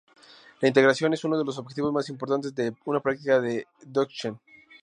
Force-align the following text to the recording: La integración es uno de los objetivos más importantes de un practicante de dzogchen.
La 0.61 0.67
integración 0.67 1.13
es 1.13 1.23
uno 1.25 1.37
de 1.37 1.45
los 1.45 1.59
objetivos 1.59 1.93
más 1.93 2.09
importantes 2.09 2.55
de 2.55 2.75
un 2.85 2.99
practicante 3.01 3.47
de 3.49 3.67
dzogchen. 3.85 4.39